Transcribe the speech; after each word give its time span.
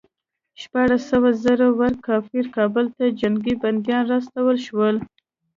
شپاړس 0.61 1.03
سوه 1.11 1.29
زړه 1.43 1.67
ور 1.79 1.93
کافر 2.07 2.45
کابل 2.57 2.85
ته 2.95 3.05
جنګي 3.19 3.55
بندیان 3.61 4.03
راوستل 4.11 4.47
شول. 4.65 4.95